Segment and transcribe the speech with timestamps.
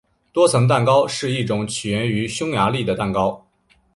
[0.33, 3.39] 多层蛋糕是一种起源于匈牙利的蛋糕。